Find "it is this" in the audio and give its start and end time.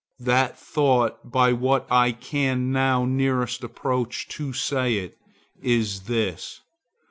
4.97-6.61